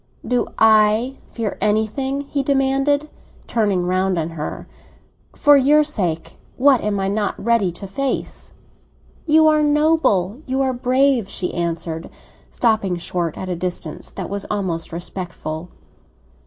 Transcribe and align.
"Do 0.27 0.47
I 0.57 1.17
fear 1.27 1.59
anything?" 1.61 2.21
he 2.21 2.41
demanded, 2.41 3.07
turning 3.45 3.85
round 3.85 4.17
on 4.17 4.31
her. 4.31 4.67
"For 5.35 5.55
your 5.55 5.83
sake 5.83 6.37
what 6.57 6.81
am 6.81 6.99
I 6.99 7.07
not 7.07 7.35
ready 7.37 7.71
to 7.73 7.85
face?" 7.85 8.53
"You 9.27 9.45
are 9.47 9.61
noble—you 9.61 10.59
are 10.59 10.73
brave!" 10.73 11.29
she 11.29 11.53
answered, 11.53 12.09
stopping 12.49 12.95
short 12.95 13.37
at 13.37 13.47
a 13.47 13.55
distance 13.55 14.09
that 14.09 14.27
was 14.31 14.47
almost 14.49 14.91
respectful. 14.91 15.69